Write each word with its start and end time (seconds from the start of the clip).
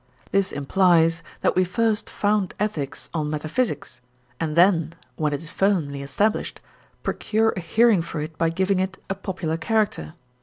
This 0.31 0.51
implies 0.51 1.21
that 1.41 1.55
we 1.55 1.63
first 1.63 2.09
found 2.09 2.55
ethics 2.59 3.07
on 3.13 3.29
metaphysics, 3.29 4.01
and 4.39 4.55
then, 4.55 4.95
when 5.15 5.31
it 5.31 5.43
is 5.43 5.51
firmly 5.51 6.01
established, 6.01 6.59
procure 7.03 7.53
a 7.55 7.59
hearing 7.59 8.01
for 8.01 8.19
it 8.19 8.35
by 8.35 8.49
giving 8.49 8.79
it 8.79 8.97
a 9.11 9.13
popular 9.13 9.57
character. 9.57 10.15